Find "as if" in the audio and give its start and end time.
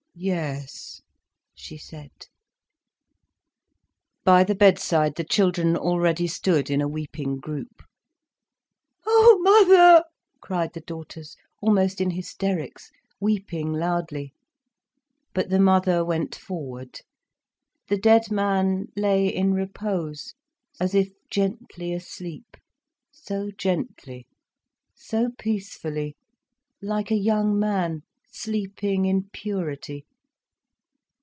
20.79-21.09